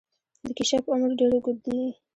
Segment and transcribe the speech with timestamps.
[0.45, 1.87] د کیشپ عمر ډیر اوږد وي